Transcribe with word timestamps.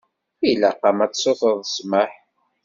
Ilaq-am 0.49 0.99
ad 1.05 1.11
tsutreḍ 1.13 1.61
ssmaḥ. 1.75 2.11